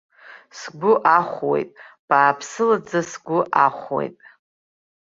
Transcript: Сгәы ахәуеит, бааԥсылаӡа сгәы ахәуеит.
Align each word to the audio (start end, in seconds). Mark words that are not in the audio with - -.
Сгәы 0.59 0.93
ахәуеит, 1.17 1.69
бааԥсылаӡа 2.07 3.01
сгәы 3.09 3.39
ахәуеит. 3.65 4.15